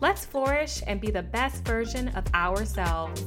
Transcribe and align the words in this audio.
Let's 0.00 0.24
flourish 0.24 0.82
and 0.86 0.98
be 0.98 1.10
the 1.10 1.22
best 1.22 1.62
version 1.62 2.08
of 2.08 2.24
ourselves. 2.32 3.22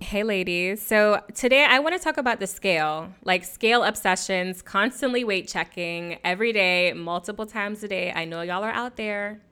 Hey, 0.00 0.22
ladies. 0.22 0.80
So, 0.80 1.22
today 1.34 1.66
I 1.66 1.78
want 1.80 1.94
to 1.94 2.02
talk 2.02 2.16
about 2.16 2.40
the 2.40 2.46
scale 2.46 3.12
like 3.22 3.44
scale 3.44 3.84
obsessions, 3.84 4.62
constantly 4.62 5.22
weight 5.22 5.46
checking 5.46 6.18
every 6.24 6.54
day, 6.54 6.94
multiple 6.94 7.44
times 7.44 7.84
a 7.84 7.88
day. 7.88 8.12
I 8.12 8.24
know 8.24 8.40
y'all 8.40 8.64
are 8.64 8.72
out 8.72 8.96
there, 8.96 9.42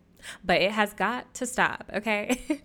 but 0.43 0.63
it 0.63 0.73
has 0.73 0.95
got 0.95 1.35
to 1.35 1.47
stop, 1.47 1.85
okay? 1.95 2.41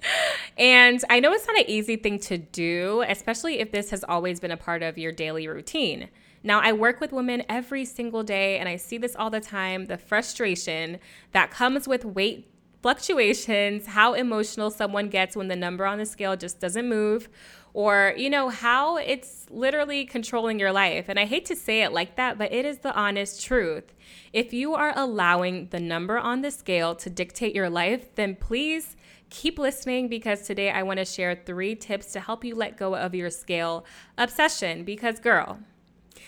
and 0.57 1.03
I 1.09 1.19
know 1.19 1.33
it's 1.33 1.47
not 1.47 1.57
an 1.57 1.69
easy 1.69 1.95
thing 1.95 2.19
to 2.19 2.37
do, 2.37 3.03
especially 3.07 3.59
if 3.59 3.71
this 3.71 3.89
has 3.89 4.03
always 4.03 4.39
been 4.39 4.51
a 4.51 4.57
part 4.57 4.83
of 4.83 4.97
your 4.97 5.11
daily 5.11 5.47
routine. 5.47 6.09
Now, 6.43 6.59
I 6.59 6.73
work 6.73 6.99
with 6.99 7.13
women 7.13 7.43
every 7.47 7.85
single 7.85 8.21
day, 8.23 8.59
and 8.59 8.67
I 8.67 8.75
see 8.75 8.97
this 8.97 9.15
all 9.15 9.29
the 9.29 9.39
time 9.39 9.85
the 9.85 9.97
frustration 9.97 10.99
that 11.31 11.51
comes 11.51 11.87
with 11.87 12.03
weight 12.03 12.52
fluctuations, 12.83 13.87
how 13.87 14.13
emotional 14.13 14.69
someone 14.69 15.07
gets 15.07 15.35
when 15.35 15.47
the 15.47 15.55
number 15.55 15.85
on 15.85 15.97
the 15.97 16.05
scale 16.05 16.35
just 16.35 16.59
doesn't 16.59 16.87
move, 16.87 17.29
or, 17.73 18.13
you 18.17 18.29
know, 18.29 18.49
how 18.49 18.97
it's 18.97 19.47
literally 19.49 20.05
controlling 20.05 20.59
your 20.59 20.71
life. 20.71 21.05
And 21.07 21.17
I 21.17 21.25
hate 21.25 21.45
to 21.45 21.55
say 21.55 21.81
it 21.81 21.93
like 21.93 22.17
that, 22.17 22.37
but 22.37 22.53
it 22.53 22.65
is 22.65 22.79
the 22.79 22.93
honest 22.93 23.43
truth. 23.43 23.93
If 24.31 24.53
you 24.53 24.75
are 24.75 24.93
allowing 24.95 25.69
the 25.69 25.79
number 25.79 26.19
on 26.19 26.41
the 26.41 26.51
scale 26.51 26.93
to 26.95 27.09
dictate 27.09 27.55
your 27.55 27.69
life, 27.69 28.13
then 28.13 28.35
please 28.35 28.95
keep 29.29 29.57
listening 29.57 30.09
because 30.09 30.41
today 30.43 30.69
I 30.69 30.83
want 30.83 30.99
to 30.99 31.05
share 31.05 31.35
three 31.35 31.73
tips 31.75 32.11
to 32.11 32.19
help 32.19 32.43
you 32.43 32.53
let 32.53 32.77
go 32.77 32.95
of 32.95 33.15
your 33.15 33.31
scale 33.31 33.85
obsession. 34.17 34.83
Because, 34.83 35.19
girl, 35.19 35.59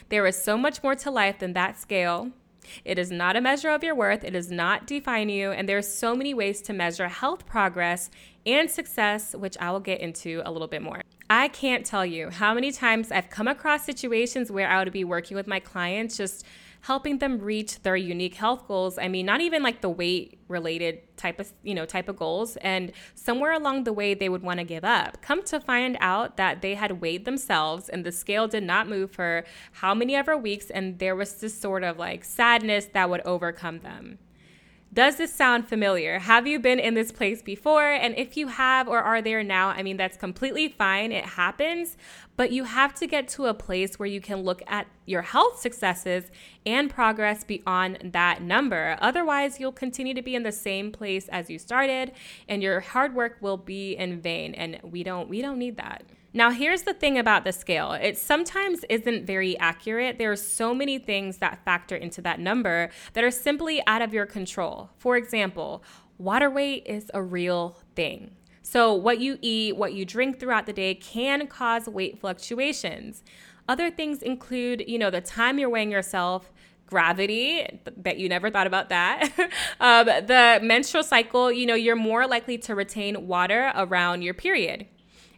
there 0.10 0.26
is 0.26 0.42
so 0.42 0.58
much 0.58 0.82
more 0.82 0.96
to 0.96 1.12
life 1.12 1.38
than 1.38 1.54
that 1.54 1.78
scale. 1.80 2.32
It 2.84 3.00
is 3.00 3.12
not 3.12 3.36
a 3.36 3.42
measure 3.42 3.70
of 3.70 3.84
your 3.84 3.96
worth. 3.96 4.24
It 4.24 4.32
does 4.32 4.52
not 4.52 4.88
define 4.88 5.30
you. 5.30 5.52
And 5.52 5.68
there 5.68 5.78
are 5.78 5.82
so 5.82 6.16
many 6.16 6.34
ways 6.34 6.62
to 6.64 6.74
measure 6.74 7.08
health 7.08 7.46
progress 7.46 8.10
and 8.46 8.70
success, 8.70 9.36
which 9.36 9.58
I 9.60 9.72
will 9.72 9.80
get 9.80 10.02
into 10.02 10.42
a 10.46 10.52
little 10.52 10.68
bit 10.68 10.82
more. 10.82 11.02
I 11.30 11.48
can't 11.48 11.86
tell 11.86 12.06
you 12.06 12.30
how 12.30 12.54
many 12.54 12.72
times 12.72 13.12
I've 13.12 13.30
come 13.30 13.48
across 13.48 13.84
situations 13.84 14.52
where 14.52 14.70
I 14.70 14.84
would 14.84 14.94
be 14.94 15.04
working 15.04 15.36
with 15.36 15.48
my 15.48 15.60
clients 15.60 16.18
just 16.18 16.46
helping 16.82 17.18
them 17.18 17.40
reach 17.40 17.82
their 17.82 17.96
unique 17.96 18.36
health 18.36 18.68
goals. 18.68 19.00
I 19.00 19.08
mean, 19.08 19.26
not 19.26 19.42
even 19.42 19.64
like 19.64 19.82
the 19.82 19.90
weight 19.90 20.38
related 20.48 21.00
type 21.18 21.40
of, 21.40 21.52
you 21.64 21.74
know, 21.74 21.84
type 21.84 22.08
of 22.08 22.16
goals. 22.16 22.58
And 22.58 22.92
somewhere 23.16 23.54
along 23.54 23.86
the 23.86 23.94
way, 23.94 24.14
they 24.14 24.30
would 24.30 24.44
want 24.44 24.60
to 24.60 24.64
give 24.64 24.84
up. 24.84 25.20
Come 25.24 25.42
to 25.46 25.60
find 25.60 25.98
out 26.00 26.38
that 26.38 26.62
they 26.62 26.76
had 26.76 27.02
weighed 27.02 27.26
themselves 27.26 27.90
and 27.90 28.06
the 28.06 28.12
scale 28.12 28.48
did 28.48 28.64
not 28.64 28.88
move 28.88 29.10
for 29.10 29.46
how 29.72 29.96
many 29.96 30.16
ever 30.16 30.38
weeks. 30.38 30.70
And 30.70 31.00
there 31.00 31.16
was 31.16 31.34
this 31.34 31.60
sort 31.60 31.84
of 31.84 31.98
like 31.98 32.24
sadness 32.24 32.86
that 32.94 33.10
would 33.10 33.22
overcome 33.22 33.80
them. 33.80 34.20
Does 34.94 35.18
this 35.18 35.34
sound 35.34 35.68
familiar? 35.68 36.20
Have 36.20 36.48
you 36.48 36.58
been 36.58 36.80
in 36.80 36.94
this 36.94 37.12
place 37.12 37.42
before? 37.42 37.92
And 37.92 38.18
if 38.18 38.38
you 38.38 38.48
have 38.48 38.88
or 38.88 39.00
are 39.00 39.22
there 39.22 39.44
now, 39.44 39.70
I 39.70 39.84
mean, 39.84 39.98
that's 39.98 40.16
completely 40.16 40.70
fine. 40.70 41.12
It 41.12 41.26
happens. 41.26 41.98
But 42.38 42.52
you 42.52 42.64
have 42.64 42.94
to 42.96 43.08
get 43.08 43.28
to 43.30 43.46
a 43.46 43.54
place 43.54 44.00
where 44.00 44.08
you 44.08 44.22
can 44.22 44.44
look 44.44 44.62
at 44.68 44.88
your 45.06 45.22
health 45.22 45.60
successes 45.60 46.32
and 46.66 46.90
progress 46.90 47.44
beyond 47.44 48.12
that 48.14 48.42
number. 48.42 48.98
Otherwise, 49.02 49.60
you'll 49.60 49.74
continue 49.74 50.14
to 50.14 50.22
be 50.22 50.36
in 50.36 50.44
the 50.44 50.52
same 50.52 50.92
place 50.92 51.28
as 51.28 51.50
you 51.50 51.60
started 51.60 52.14
and 52.48 52.64
your 52.64 52.80
hard 52.80 53.14
work 53.16 53.38
will 53.42 53.58
be 53.58 53.98
in 53.98 54.22
vain. 54.22 54.54
And 54.54 54.80
we 54.84 55.04
don't 55.04 55.28
we 55.28 55.42
don't 55.42 55.60
need 55.60 55.78
that. 55.78 56.04
Now, 56.36 56.52
here's 56.52 56.82
the 56.82 56.94
thing 56.94 57.18
about 57.18 57.46
the 57.46 57.54
scale 57.54 57.94
it 57.94 58.18
sometimes 58.18 58.84
isn't 58.90 59.26
very 59.26 59.58
accurate. 59.58 60.18
There 60.18 60.34
are 60.34 60.36
so 60.36 60.76
many 60.76 61.00
things 61.00 61.38
that 61.38 61.64
factor 61.64 61.96
into 61.96 62.22
that 62.24 62.42
number 62.42 62.90
that 63.14 63.24
are 63.24 63.32
simply 63.32 63.82
out 63.88 64.02
of 64.02 64.14
your 64.14 64.26
control. 64.26 64.90
For 64.98 65.16
example, 65.16 65.82
water 66.18 66.50
weight 66.50 66.84
is 66.88 67.10
a 67.14 67.24
real 67.24 67.78
thing. 67.96 68.32
So, 68.64 68.94
what 68.94 69.20
you 69.20 69.40
eat, 69.42 69.78
what 69.78 69.94
you 69.94 70.04
drink 70.04 70.38
throughout 70.42 70.66
the 70.66 70.74
day 70.74 70.96
can 70.96 71.48
cause 71.48 71.88
weight 71.88 72.20
fluctuations. 72.20 73.24
Other 73.70 73.90
things 73.90 74.22
include, 74.22 74.84
you 74.90 75.00
know, 75.00 75.10
the 75.10 75.22
time 75.22 75.58
you're 75.58 75.70
weighing 75.70 75.90
yourself, 75.90 76.52
gravity 76.88 77.66
bet 77.98 78.20
you 78.20 78.30
never 78.30 78.52
thought 78.52 78.68
about 78.68 78.90
that 78.90 79.28
um, 79.80 80.06
the 80.06 80.60
menstrual 80.62 81.02
cycle 81.02 81.52
you 81.52 81.66
know 81.66 81.74
you're 81.74 81.96
more 81.96 82.28
likely 82.28 82.60
to 82.60 82.76
retain 82.76 83.26
water 83.26 83.72
around 83.76 84.22
your 84.22 84.36
period 84.36 84.86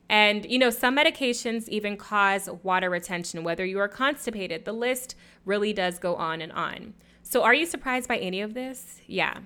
and, 0.09 0.50
you 0.50 0.57
know, 0.57 0.69
some 0.69 0.95
medications 0.95 1.68
even 1.68 1.97
cause 1.97 2.50
water 2.63 2.90
retention, 2.90 3.44
whether 3.44 3.66
you 3.66 3.79
are 3.79 3.88
constipated. 3.88 4.66
The 4.66 4.73
list 4.73 5.16
really 5.45 5.73
does 5.73 6.00
go 6.00 6.16
on 6.16 6.41
and 6.41 6.51
on. 6.51 6.94
So, 7.23 7.44
are 7.44 7.53
you 7.53 7.66
surprised 7.66 8.07
by 8.07 8.17
any 8.17 8.41
of 8.41 8.53
this? 8.53 9.01
Yeah. 9.06 9.40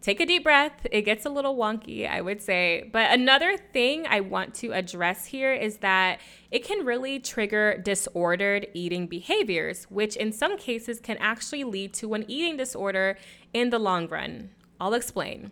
Take 0.00 0.20
a 0.20 0.26
deep 0.26 0.44
breath. 0.44 0.86
It 0.92 1.02
gets 1.02 1.26
a 1.26 1.28
little 1.28 1.56
wonky, 1.56 2.08
I 2.08 2.20
would 2.20 2.40
say. 2.40 2.88
But 2.92 3.10
another 3.10 3.56
thing 3.56 4.06
I 4.08 4.20
want 4.20 4.54
to 4.56 4.72
address 4.72 5.26
here 5.26 5.52
is 5.52 5.78
that 5.78 6.20
it 6.52 6.64
can 6.64 6.86
really 6.86 7.18
trigger 7.18 7.80
disordered 7.84 8.68
eating 8.74 9.08
behaviors, 9.08 9.84
which 9.90 10.14
in 10.14 10.32
some 10.32 10.56
cases 10.56 11.00
can 11.00 11.16
actually 11.18 11.64
lead 11.64 11.92
to 11.94 12.14
an 12.14 12.24
eating 12.28 12.56
disorder 12.56 13.18
in 13.52 13.70
the 13.70 13.78
long 13.80 14.08
run. 14.08 14.50
I'll 14.80 14.94
explain. 14.94 15.50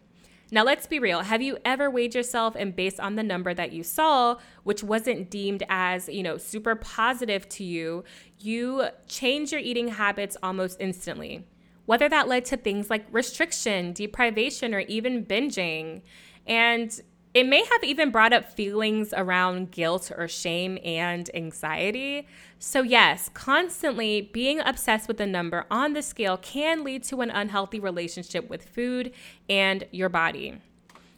Now, 0.52 0.62
let's 0.62 0.86
be 0.86 1.00
real. 1.00 1.22
Have 1.22 1.42
you 1.42 1.58
ever 1.64 1.90
weighed 1.90 2.14
yourself 2.14 2.54
and 2.56 2.74
based 2.74 3.00
on 3.00 3.16
the 3.16 3.24
number 3.24 3.52
that 3.52 3.72
you 3.72 3.82
saw, 3.82 4.36
which 4.62 4.82
wasn't 4.82 5.28
deemed 5.28 5.64
as, 5.68 6.08
you 6.08 6.22
know, 6.22 6.36
super 6.36 6.76
positive 6.76 7.48
to 7.50 7.64
you, 7.64 8.04
you 8.38 8.88
change 9.08 9.50
your 9.50 9.60
eating 9.60 9.88
habits 9.88 10.36
almost 10.42 10.80
instantly? 10.80 11.44
Whether 11.86 12.08
that 12.08 12.28
led 12.28 12.44
to 12.46 12.56
things 12.56 12.90
like 12.90 13.06
restriction, 13.10 13.92
deprivation, 13.92 14.72
or 14.72 14.80
even 14.80 15.24
binging. 15.26 16.02
And 16.46 17.00
it 17.36 17.46
may 17.46 17.62
have 17.66 17.84
even 17.84 18.10
brought 18.10 18.32
up 18.32 18.50
feelings 18.50 19.12
around 19.14 19.70
guilt 19.70 20.10
or 20.16 20.26
shame 20.26 20.78
and 20.82 21.28
anxiety. 21.34 22.26
So, 22.58 22.80
yes, 22.80 23.28
constantly 23.34 24.22
being 24.32 24.60
obsessed 24.60 25.06
with 25.06 25.18
the 25.18 25.26
number 25.26 25.66
on 25.70 25.92
the 25.92 26.00
scale 26.00 26.38
can 26.38 26.82
lead 26.82 27.04
to 27.04 27.20
an 27.20 27.28
unhealthy 27.28 27.78
relationship 27.78 28.48
with 28.48 28.64
food 28.64 29.12
and 29.50 29.84
your 29.90 30.08
body. 30.08 30.62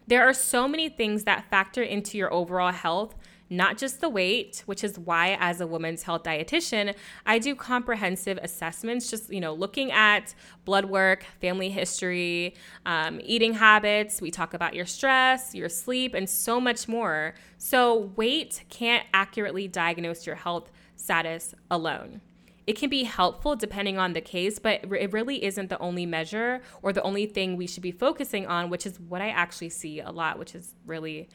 There 0.08 0.28
are 0.28 0.34
so 0.34 0.66
many 0.66 0.88
things 0.88 1.22
that 1.22 1.48
factor 1.50 1.84
into 1.84 2.18
your 2.18 2.32
overall 2.34 2.72
health, 2.72 3.14
not 3.50 3.78
just 3.78 4.00
the 4.00 4.08
weight, 4.08 4.62
which 4.66 4.84
is 4.84 4.98
why 4.98 5.36
as 5.40 5.60
a 5.60 5.66
women's 5.66 6.02
health 6.02 6.22
dietitian, 6.22 6.94
I 7.24 7.38
do 7.38 7.54
comprehensive 7.54 8.38
assessments, 8.42 9.10
just, 9.10 9.32
you 9.32 9.40
know, 9.40 9.54
looking 9.54 9.90
at 9.90 10.34
blood 10.64 10.86
work, 10.86 11.24
family 11.40 11.70
history, 11.70 12.54
um, 12.84 13.20
eating 13.24 13.54
habits. 13.54 14.20
We 14.20 14.30
talk 14.30 14.54
about 14.54 14.74
your 14.74 14.86
stress, 14.86 15.54
your 15.54 15.68
sleep, 15.68 16.14
and 16.14 16.28
so 16.28 16.60
much 16.60 16.88
more. 16.88 17.34
So 17.56 18.12
weight 18.16 18.64
can't 18.68 19.06
accurately 19.14 19.66
diagnose 19.66 20.26
your 20.26 20.36
health 20.36 20.70
status 20.96 21.54
alone. 21.70 22.20
It 22.66 22.76
can 22.78 22.90
be 22.90 23.04
helpful 23.04 23.56
depending 23.56 23.96
on 23.96 24.12
the 24.12 24.20
case, 24.20 24.58
but 24.58 24.84
it 24.92 25.10
really 25.10 25.42
isn't 25.42 25.70
the 25.70 25.78
only 25.78 26.04
measure 26.04 26.60
or 26.82 26.92
the 26.92 27.02
only 27.02 27.24
thing 27.24 27.56
we 27.56 27.66
should 27.66 27.82
be 27.82 27.92
focusing 27.92 28.46
on, 28.46 28.68
which 28.68 28.84
is 28.84 29.00
what 29.00 29.22
I 29.22 29.30
actually 29.30 29.70
see 29.70 30.00
a 30.00 30.10
lot, 30.10 30.38
which 30.38 30.54
is 30.54 30.74
really 30.84 31.30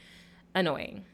annoying. 0.53 1.05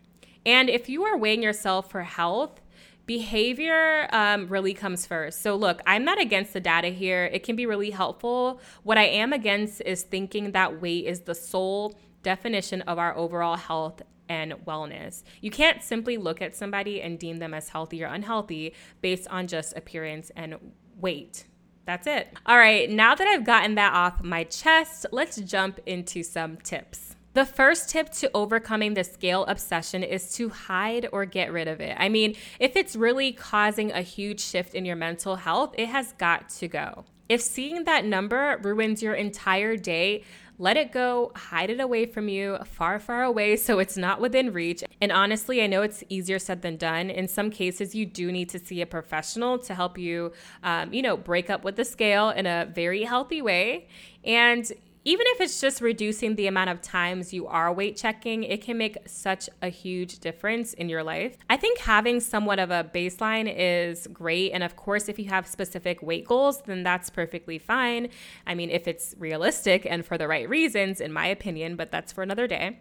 And 0.46 0.70
if 0.70 0.90
you 0.90 1.04
are 1.04 1.18
weighing 1.18 1.44
yourself 1.44 1.92
for 1.92 2.04
health, 2.04 2.62
behavior 3.06 4.08
um, 4.14 4.48
really 4.48 4.74
comes 4.74 5.06
first. 5.06 5.42
So, 5.42 5.56
look, 5.56 5.82
I'm 5.88 6.06
not 6.06 6.22
against 6.22 6.54
the 6.54 6.60
data 6.60 6.90
here. 6.90 7.26
It 7.26 7.44
can 7.44 7.56
be 7.56 7.66
really 7.66 7.90
helpful. 7.90 8.62
What 8.84 8.98
I 8.98 9.06
am 9.06 9.34
against 9.34 9.82
is 9.82 10.04
thinking 10.04 10.52
that 10.52 10.80
weight 10.80 11.06
is 11.06 11.22
the 11.22 11.36
sole 11.36 11.98
definition 12.22 12.82
of 12.84 13.00
our 13.00 13.16
overall 13.18 13.58
health 13.58 14.02
and 14.30 14.54
wellness. 14.66 15.24
You 15.42 15.50
can't 15.50 15.82
simply 15.82 16.18
look 16.18 16.42
at 16.42 16.56
somebody 16.56 17.02
and 17.02 17.18
deem 17.18 17.38
them 17.38 17.54
as 17.54 17.70
healthy 17.70 18.04
or 18.04 18.08
unhealthy 18.08 18.76
based 19.02 19.28
on 19.30 19.48
just 19.48 19.76
appearance 19.76 20.32
and 20.36 20.58
weight. 21.00 21.46
That's 21.86 22.06
it. 22.06 22.28
All 22.46 22.58
right, 22.58 22.88
now 22.88 23.16
that 23.16 23.28
I've 23.28 23.44
gotten 23.44 23.74
that 23.76 23.94
off 23.94 24.24
my 24.24 24.44
chest, 24.44 25.08
let's 25.12 25.38
jump 25.38 25.80
into 25.88 26.22
some 26.22 26.58
tips. 26.58 27.16
The 27.34 27.46
first 27.46 27.90
tip 27.90 28.10
to 28.14 28.32
overcoming 28.34 28.96
the 28.96 29.04
scale 29.04 29.46
obsession 29.46 30.02
is 30.02 30.34
to 30.36 30.50
hide 30.50 31.08
or 31.12 31.26
get 31.26 31.52
rid 31.52 31.68
of 31.68 31.80
it. 31.80 31.96
I 32.00 32.10
mean, 32.10 32.36
if 32.60 32.76
it's 32.76 32.96
really 32.96 33.32
causing 33.34 33.92
a 33.92 34.02
huge 34.02 34.42
shift 34.42 34.74
in 34.74 34.84
your 34.84 34.96
mental 34.96 35.36
health, 35.36 35.76
it 35.78 35.90
has 35.90 36.14
got 36.14 36.50
to 36.50 36.68
go. 36.68 37.06
If 37.30 37.42
seeing 37.42 37.84
that 37.84 38.04
number 38.04 38.60
ruins 38.64 39.04
your 39.04 39.14
entire 39.14 39.78
day, 39.78 40.24
let 40.58 40.76
it 40.76 40.92
go, 40.92 41.32
hide 41.36 41.70
it 41.70 41.80
away 41.80 42.08
from 42.08 42.28
you, 42.28 42.58
far, 42.66 43.00
far 43.00 43.24
away, 43.24 43.56
so 43.56 43.78
it's 43.78 43.96
not 43.96 44.20
within 44.20 44.52
reach. 44.52 44.84
And 45.00 45.12
honestly, 45.12 45.62
I 45.62 45.68
know 45.68 45.84
it's 45.84 46.04
easier 46.10 46.40
said 46.40 46.64
than 46.64 46.76
done. 46.76 47.12
In 47.12 47.28
some 47.28 47.52
cases, 47.52 47.94
you 47.94 48.06
do 48.06 48.32
need 48.32 48.50
to 48.50 48.60
see 48.60 48.82
a 48.82 48.86
professional 48.86 49.60
to 49.60 49.76
help 49.76 49.98
you, 49.98 50.34
um, 50.64 50.92
you 50.92 51.04
know, 51.04 51.16
break 51.16 51.50
up 51.50 51.64
with 51.64 51.76
the 51.76 51.86
scale 51.86 52.32
in 52.32 52.48
a 52.48 52.70
very 52.76 53.04
healthy 53.04 53.42
way. 53.42 53.88
And 54.26 54.70
even 55.06 55.26
if 55.30 55.42
it's 55.42 55.62
just 55.62 55.82
reducing 55.82 56.36
the 56.36 56.48
amount 56.48 56.70
of 56.70 56.82
times 56.82 57.34
you 57.34 57.48
are 57.48 57.72
weight 57.72 57.96
checking, 57.96 58.44
it 58.44 58.62
can 58.62 58.78
make 58.78 58.98
such 59.06 59.50
a 59.62 59.70
huge 59.70 60.20
difference 60.20 60.74
in 60.74 60.90
your 60.90 61.04
life. 61.04 61.38
I 61.50 61.56
think 61.56 61.80
having 61.80 62.20
somewhat 62.20 62.60
of 62.60 62.70
a 62.70 62.84
baseline 62.84 63.52
is 63.56 64.08
great. 64.12 64.52
And 64.52 64.62
of 64.62 64.76
course, 64.76 65.08
if 65.08 65.18
you 65.18 65.30
have 65.30 65.48
specific 65.48 66.04
weight 66.04 66.28
goals, 66.28 66.62
then 66.64 66.84
that's 66.84 67.10
perfectly 67.10 67.58
fine. 67.58 68.10
I 68.46 68.56
mean, 68.56 68.70
if 68.70 68.88
it's 68.88 69.16
realistic 69.18 69.88
and 69.90 70.06
for 70.06 70.18
the 70.18 70.28
right 70.28 70.48
reasons, 70.50 71.00
in 71.00 71.14
my 71.14 71.28
opinion, 71.28 71.78
but 71.78 71.92
that's 71.92 72.12
for 72.12 72.22
another 72.22 72.46
day. 72.46 72.80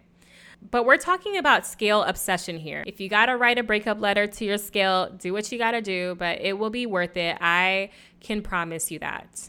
But 0.70 0.84
we're 0.84 0.96
talking 0.96 1.36
about 1.36 1.66
scale 1.66 2.02
obsession 2.02 2.58
here. 2.58 2.82
If 2.84 3.00
you 3.00 3.08
got 3.08 3.26
to 3.26 3.36
write 3.36 3.58
a 3.58 3.62
breakup 3.62 4.00
letter 4.00 4.26
to 4.26 4.44
your 4.44 4.58
scale, 4.58 5.08
do 5.10 5.32
what 5.32 5.52
you 5.52 5.58
got 5.58 5.70
to 5.70 5.80
do, 5.80 6.16
but 6.18 6.40
it 6.40 6.58
will 6.58 6.70
be 6.70 6.84
worth 6.84 7.16
it. 7.16 7.38
I 7.40 7.90
can 8.18 8.42
promise 8.42 8.90
you 8.90 8.98
that. 8.98 9.48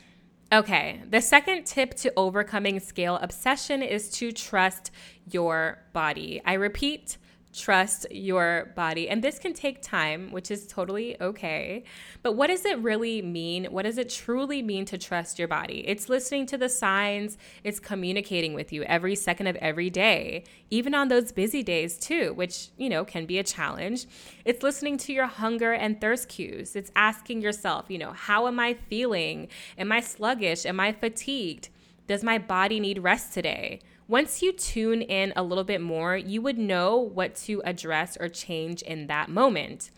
Okay, 0.52 1.04
the 1.08 1.22
second 1.22 1.66
tip 1.66 1.94
to 1.98 2.12
overcoming 2.18 2.80
scale 2.80 3.18
obsession 3.18 3.84
is 3.84 4.10
to 4.12 4.32
trust 4.32 4.90
your 5.30 5.78
body. 5.94 6.42
I 6.44 6.54
repeat, 6.54 7.20
trust 7.54 8.06
your 8.12 8.72
body. 8.76 9.10
And 9.10 9.24
this 9.24 9.40
can 9.40 9.54
take 9.54 9.82
time, 9.82 10.32
which 10.32 10.52
is 10.52 10.68
totally 10.68 11.20
okay. 11.20 11.84
But 12.22 12.34
what 12.34 12.48
does 12.48 12.64
it 12.64 12.78
really 12.80 13.22
mean? 13.22 13.66
What 13.66 13.84
does 13.84 13.98
it 13.98 14.10
truly 14.10 14.62
mean 14.62 14.86
to 14.86 14.98
trust 14.98 15.40
your 15.40 15.48
body? 15.48 15.84
It's 15.88 16.10
listening 16.10 16.46
to 16.48 16.58
the 16.58 16.70
signs, 16.70 17.38
it's 17.64 17.80
communicating 17.80 18.54
with 18.54 18.72
you 18.72 18.84
every 18.84 19.16
second 19.16 19.48
of 19.48 19.56
every 19.58 19.90
day, 19.90 20.44
even 20.70 20.94
on 20.94 21.08
those 21.08 21.32
busy 21.32 21.64
days 21.64 21.98
too, 21.98 22.34
which, 22.34 22.70
you 22.78 22.90
know, 22.90 23.04
can 23.04 23.26
be 23.26 23.40
a 23.40 23.44
challenge. 23.44 24.06
It's 24.46 24.62
listening 24.62 24.98
to 25.00 25.14
your 25.14 25.28
hunger 25.28 25.74
and 25.74 26.00
thirst 26.00 26.30
cues. 26.30 26.76
It's 26.76 26.92
asking 26.96 27.42
yourself, 27.42 27.86
you 27.90 27.98
know, 27.98 28.14
how 28.14 28.48
am 28.48 28.60
I 28.60 28.76
feeling? 28.76 29.48
Am 29.78 29.92
I 29.92 30.02
sluggish? 30.02 30.66
Am 30.66 30.80
I 30.80 30.92
fatigued? 30.92 31.70
Does 32.08 32.24
my 32.24 32.38
body 32.38 32.80
need 32.80 33.00
rest 33.00 33.34
today? 33.34 33.82
Once 34.10 34.42
you 34.42 34.52
tune 34.52 35.04
in 35.04 35.32
a 35.36 35.44
little 35.44 35.64
bit 35.64 35.80
more, 35.80 36.18
you 36.18 36.42
would 36.42 36.58
know 36.58 36.98
what 36.98 37.36
to 37.36 37.62
address 37.64 38.18
or 38.20 38.28
change 38.28 38.82
in 38.82 39.06
that 39.06 39.30
moment. 39.30 39.92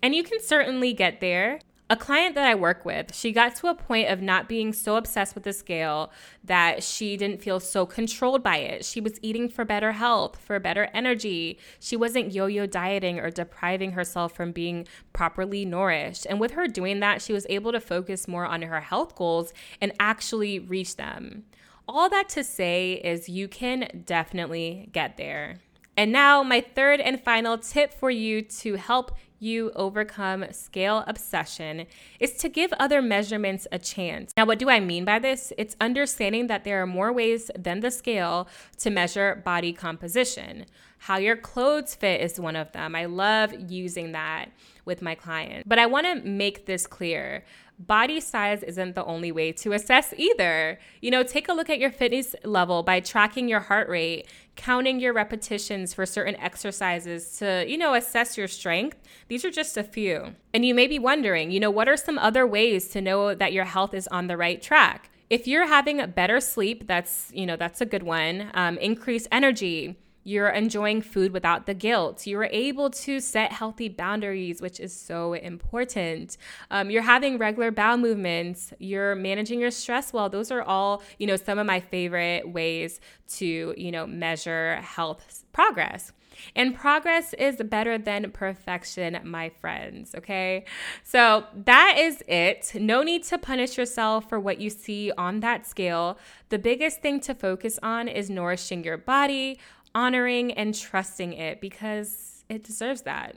And 0.00 0.14
you 0.14 0.22
can 0.22 0.40
certainly 0.40 0.92
get 0.92 1.18
there. 1.18 1.58
A 1.90 1.96
client 1.96 2.36
that 2.36 2.46
I 2.46 2.54
work 2.54 2.84
with, 2.84 3.12
she 3.12 3.32
got 3.32 3.56
to 3.56 3.66
a 3.66 3.74
point 3.74 4.08
of 4.08 4.22
not 4.22 4.48
being 4.48 4.72
so 4.72 4.94
obsessed 4.94 5.34
with 5.34 5.42
the 5.42 5.52
scale 5.52 6.12
that 6.44 6.84
she 6.84 7.16
didn't 7.16 7.42
feel 7.42 7.58
so 7.58 7.84
controlled 7.86 8.44
by 8.44 8.58
it. 8.58 8.84
She 8.84 9.00
was 9.00 9.18
eating 9.20 9.48
for 9.48 9.64
better 9.64 9.90
health, 9.92 10.38
for 10.38 10.60
better 10.60 10.88
energy. 10.94 11.58
She 11.80 11.96
wasn't 11.96 12.32
yo 12.32 12.46
yo 12.46 12.66
dieting 12.66 13.18
or 13.18 13.30
depriving 13.30 13.92
herself 13.92 14.32
from 14.32 14.52
being 14.52 14.86
properly 15.12 15.64
nourished. 15.64 16.24
And 16.30 16.38
with 16.38 16.52
her 16.52 16.68
doing 16.68 17.00
that, 17.00 17.20
she 17.20 17.32
was 17.32 17.48
able 17.50 17.72
to 17.72 17.80
focus 17.80 18.28
more 18.28 18.46
on 18.46 18.62
her 18.62 18.80
health 18.80 19.16
goals 19.16 19.52
and 19.80 19.92
actually 19.98 20.60
reach 20.60 20.94
them. 20.94 21.46
All 21.88 22.08
that 22.08 22.28
to 22.30 22.42
say 22.42 22.94
is 22.94 23.28
you 23.28 23.46
can 23.46 24.02
definitely 24.04 24.88
get 24.92 25.16
there. 25.16 25.58
And 25.96 26.12
now, 26.12 26.42
my 26.42 26.60
third 26.60 27.00
and 27.00 27.22
final 27.22 27.56
tip 27.56 27.94
for 27.94 28.10
you 28.10 28.42
to 28.42 28.74
help 28.74 29.16
you 29.38 29.70
overcome 29.74 30.44
scale 30.50 31.04
obsession 31.06 31.86
is 32.18 32.32
to 32.38 32.48
give 32.48 32.72
other 32.74 33.00
measurements 33.00 33.66
a 33.70 33.78
chance. 33.78 34.32
Now, 34.36 34.46
what 34.46 34.58
do 34.58 34.68
I 34.68 34.80
mean 34.80 35.04
by 35.04 35.18
this? 35.18 35.52
It's 35.56 35.76
understanding 35.80 36.48
that 36.48 36.64
there 36.64 36.82
are 36.82 36.86
more 36.86 37.12
ways 37.12 37.50
than 37.56 37.80
the 37.80 37.90
scale 37.90 38.48
to 38.78 38.90
measure 38.90 39.42
body 39.44 39.72
composition. 39.72 40.66
How 40.98 41.18
your 41.18 41.36
clothes 41.36 41.94
fit 41.94 42.20
is 42.20 42.40
one 42.40 42.56
of 42.56 42.72
them. 42.72 42.94
I 42.94 43.04
love 43.04 43.54
using 43.70 44.12
that 44.12 44.50
with 44.84 45.02
my 45.02 45.14
clients. 45.14 45.64
But 45.66 45.78
I 45.78 45.86
want 45.86 46.06
to 46.06 46.28
make 46.28 46.66
this 46.66 46.86
clear 46.86 47.44
body 47.78 48.20
size 48.20 48.62
isn't 48.62 48.94
the 48.94 49.04
only 49.04 49.32
way 49.32 49.52
to 49.52 49.72
assess 49.72 50.14
either. 50.16 50.78
You 51.00 51.10
know, 51.10 51.22
take 51.22 51.48
a 51.48 51.52
look 51.52 51.68
at 51.68 51.78
your 51.78 51.90
fitness 51.90 52.34
level 52.44 52.82
by 52.82 53.00
tracking 53.00 53.48
your 53.48 53.60
heart 53.60 53.88
rate, 53.88 54.26
counting 54.56 55.00
your 55.00 55.12
repetitions 55.12 55.92
for 55.92 56.06
certain 56.06 56.36
exercises 56.36 57.38
to, 57.38 57.64
you 57.68 57.76
know, 57.76 57.94
assess 57.94 58.36
your 58.38 58.48
strength. 58.48 58.98
These 59.28 59.44
are 59.44 59.50
just 59.50 59.76
a 59.76 59.84
few. 59.84 60.34
And 60.54 60.64
you 60.64 60.74
may 60.74 60.86
be 60.86 60.98
wondering, 60.98 61.50
you 61.50 61.60
know, 61.60 61.70
what 61.70 61.88
are 61.88 61.96
some 61.96 62.18
other 62.18 62.46
ways 62.46 62.88
to 62.88 63.00
know 63.00 63.34
that 63.34 63.52
your 63.52 63.64
health 63.64 63.94
is 63.94 64.08
on 64.08 64.26
the 64.26 64.36
right 64.36 64.60
track? 64.60 65.10
If 65.28 65.46
you're 65.46 65.66
having 65.66 66.00
a 66.00 66.06
better 66.06 66.40
sleep, 66.40 66.86
that's, 66.86 67.30
you 67.34 67.46
know, 67.46 67.56
that's 67.56 67.80
a 67.80 67.86
good 67.86 68.04
one. 68.04 68.50
Um, 68.54 68.78
increase 68.78 69.26
energy 69.32 69.96
you're 70.26 70.48
enjoying 70.48 71.00
food 71.00 71.32
without 71.32 71.66
the 71.66 71.72
guilt. 71.72 72.26
You're 72.26 72.48
able 72.50 72.90
to 72.90 73.20
set 73.20 73.52
healthy 73.52 73.88
boundaries, 73.88 74.60
which 74.60 74.80
is 74.80 74.92
so 74.92 75.34
important. 75.34 76.36
Um, 76.68 76.90
you're 76.90 77.02
having 77.02 77.38
regular 77.38 77.70
bowel 77.70 77.96
movements. 77.96 78.72
You're 78.80 79.14
managing 79.14 79.60
your 79.60 79.70
stress 79.70 80.12
well. 80.12 80.28
Those 80.28 80.50
are 80.50 80.62
all, 80.62 81.04
you 81.20 81.28
know, 81.28 81.36
some 81.36 81.60
of 81.60 81.66
my 81.66 81.78
favorite 81.78 82.48
ways 82.48 82.98
to, 83.36 83.72
you 83.76 83.92
know, 83.92 84.04
measure 84.04 84.76
health 84.82 85.44
progress. 85.52 86.12
And 86.54 86.74
progress 86.74 87.32
is 87.34 87.56
better 87.56 87.96
than 87.98 88.30
perfection, 88.30 89.18
my 89.24 89.48
friends. 89.48 90.14
Okay. 90.14 90.64
So 91.02 91.44
that 91.64 91.96
is 91.98 92.22
it. 92.28 92.72
No 92.74 93.02
need 93.02 93.24
to 93.24 93.38
punish 93.38 93.78
yourself 93.78 94.28
for 94.28 94.38
what 94.38 94.60
you 94.60 94.70
see 94.70 95.12
on 95.16 95.40
that 95.40 95.66
scale. 95.66 96.18
The 96.48 96.58
biggest 96.58 97.00
thing 97.00 97.20
to 97.20 97.34
focus 97.34 97.78
on 97.82 98.08
is 98.08 98.30
nourishing 98.30 98.84
your 98.84 98.98
body, 98.98 99.58
honoring 99.96 100.52
and 100.52 100.74
trusting 100.74 101.32
it 101.32 101.60
because 101.60 102.44
it 102.50 102.62
deserves 102.62 103.02
that. 103.02 103.36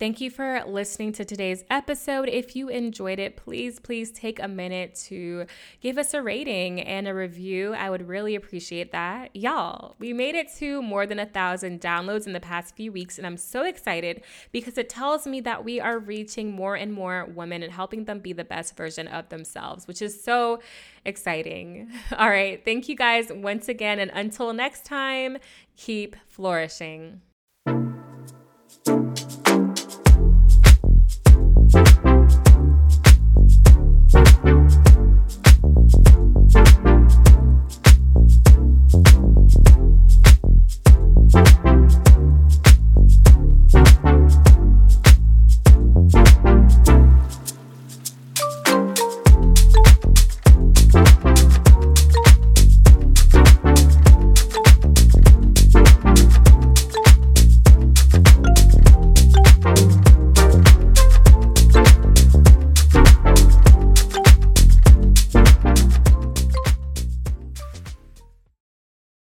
Thank 0.00 0.22
you 0.22 0.30
for 0.30 0.62
listening 0.66 1.12
to 1.12 1.26
today's 1.26 1.62
episode. 1.68 2.30
If 2.30 2.56
you 2.56 2.68
enjoyed 2.70 3.18
it, 3.18 3.36
please, 3.36 3.78
please 3.78 4.10
take 4.10 4.40
a 4.40 4.48
minute 4.48 4.94
to 5.08 5.44
give 5.82 5.98
us 5.98 6.14
a 6.14 6.22
rating 6.22 6.80
and 6.80 7.06
a 7.06 7.12
review. 7.12 7.74
I 7.74 7.90
would 7.90 8.08
really 8.08 8.34
appreciate 8.34 8.92
that. 8.92 9.36
Y'all, 9.36 9.96
we 9.98 10.14
made 10.14 10.34
it 10.34 10.50
to 10.56 10.80
more 10.80 11.04
than 11.06 11.18
a 11.18 11.26
thousand 11.26 11.82
downloads 11.82 12.26
in 12.26 12.32
the 12.32 12.40
past 12.40 12.74
few 12.74 12.90
weeks, 12.90 13.18
and 13.18 13.26
I'm 13.26 13.36
so 13.36 13.62
excited 13.62 14.22
because 14.52 14.78
it 14.78 14.88
tells 14.88 15.26
me 15.26 15.42
that 15.42 15.66
we 15.66 15.80
are 15.80 15.98
reaching 15.98 16.50
more 16.50 16.76
and 16.76 16.94
more 16.94 17.26
women 17.26 17.62
and 17.62 17.70
helping 17.70 18.06
them 18.06 18.20
be 18.20 18.32
the 18.32 18.42
best 18.42 18.78
version 18.78 19.06
of 19.06 19.28
themselves, 19.28 19.86
which 19.86 20.00
is 20.00 20.24
so 20.24 20.60
exciting. 21.04 21.90
All 22.16 22.30
right. 22.30 22.64
Thank 22.64 22.88
you 22.88 22.96
guys 22.96 23.30
once 23.30 23.68
again. 23.68 23.98
And 23.98 24.10
until 24.14 24.54
next 24.54 24.86
time, 24.86 25.36
keep 25.76 26.16
flourishing. 26.26 27.20